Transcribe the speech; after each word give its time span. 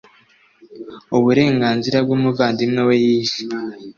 Uburenganzira 1.17 1.97
bw 2.05 2.09
umuvandimwe 2.17 2.81
we 2.87 2.95
yishe 3.03 3.43